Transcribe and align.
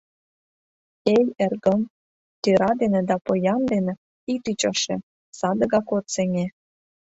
Эй, 1.15 1.25
эргым, 1.45 1.81
тӧра 2.41 2.71
дене 2.81 3.01
да 3.09 3.15
поян 3.25 3.61
дене 3.71 3.93
ит 4.33 4.43
ӱчаше, 4.51 4.95
садыгак 5.37 5.87
от 5.97 6.05
сеҥе. 6.13 6.45